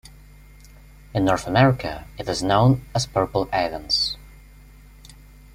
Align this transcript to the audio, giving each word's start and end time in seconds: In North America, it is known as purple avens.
In 1.13 1.25
North 1.25 1.45
America, 1.45 2.07
it 2.17 2.27
is 2.27 2.41
known 2.41 2.83
as 2.95 3.05
purple 3.05 3.45
avens. 3.53 4.17